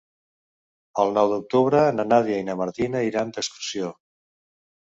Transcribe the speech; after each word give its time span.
El 1.03 1.13
nou 1.17 1.29
d'octubre 1.33 1.83
na 1.99 2.05
Nàdia 2.13 2.39
i 2.45 2.47
na 2.49 2.57
Martina 2.63 3.05
iran 3.11 3.35
d'excursió. 3.37 3.93